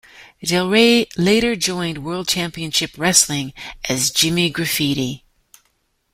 [0.43, 3.53] Del Ray later joined World Championship Wrestling
[3.87, 5.25] as Jimmy Graffiti.